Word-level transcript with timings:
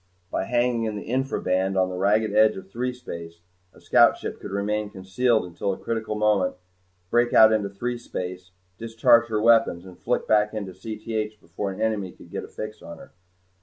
By 0.31 0.45
hanging 0.45 0.85
in 0.85 0.95
the 0.95 1.03
infra 1.03 1.39
band, 1.39 1.77
on 1.77 1.89
the 1.91 1.95
ragged 1.95 2.33
edge 2.33 2.57
of 2.57 2.71
threespace, 2.71 3.41
a 3.71 3.79
scout 3.79 4.17
ship 4.17 4.39
could 4.39 4.49
remain 4.49 4.89
concealed 4.89 5.45
until 5.45 5.73
a 5.73 5.77
critical 5.77 6.15
moment, 6.15 6.55
breakout 7.11 7.53
into 7.53 7.69
threespace 7.69 8.49
discharge 8.79 9.27
her 9.27 9.39
weapons 9.39 9.85
and 9.85 9.99
flick 9.99 10.27
back 10.27 10.55
into 10.55 10.71
Cth 10.73 11.39
before 11.39 11.69
an 11.71 11.79
enemy 11.81 12.11
could 12.13 12.31
get 12.31 12.43
a 12.43 12.47
fix 12.47 12.81
on 12.81 12.97
her. 12.97 13.11